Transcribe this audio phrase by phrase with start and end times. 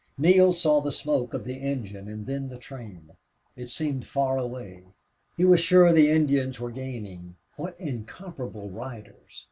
[0.17, 3.11] Neale saw the smoke of the engine and then the train.
[3.55, 4.77] It seemed far away.
[4.77, 4.93] And
[5.37, 7.35] he was sure the Indians were gaining.
[7.55, 9.39] What incomparable riders!